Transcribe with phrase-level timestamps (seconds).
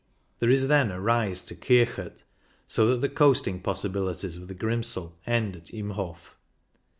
[0.39, 2.23] There is then a rise to Kirchet,
[2.65, 6.35] so that the coasting possibilities of the Grimsel end at Im Hof.